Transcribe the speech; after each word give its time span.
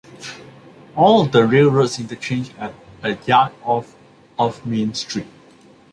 All 0.95 1.21
of 1.23 1.31
the 1.31 1.45
railroads 1.45 1.99
interchange 1.99 2.55
at 2.57 2.73
a 3.03 3.17
yard 3.27 3.53
off 3.61 3.95
of 4.39 4.65
Main 4.65 4.95
Street. 4.95 5.27